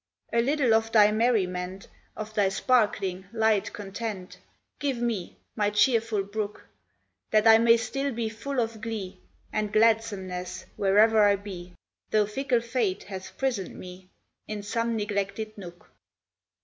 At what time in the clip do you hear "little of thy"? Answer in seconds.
0.41-1.11